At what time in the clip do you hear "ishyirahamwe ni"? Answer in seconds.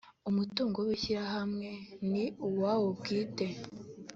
0.97-2.23